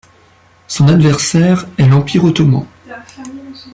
Son 0.67 0.87
adversaire 0.87 1.67
est 1.77 1.85
l'Empire 1.85 2.23
ottoman. 2.25 2.65